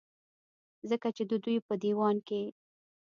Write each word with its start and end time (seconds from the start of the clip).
ځکه 0.89 1.07
چې 1.15 1.23
د 1.29 1.31
دوي 1.43 1.57
پۀ 1.65 1.73
ديوان 1.81 2.15
کې 2.27 2.41